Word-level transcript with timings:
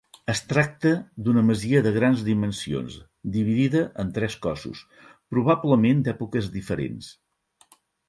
Es 0.33 0.39
tracta 0.51 0.93
d'una 1.27 1.43
masia 1.49 1.81
de 1.87 1.91
grans 1.97 2.23
dimensions 2.31 2.97
dividida 3.37 3.85
en 4.05 4.11
tres 4.19 4.41
cossos, 4.49 4.83
probablement 5.37 6.05
d'èpoques 6.09 6.53
diferents. 6.61 7.17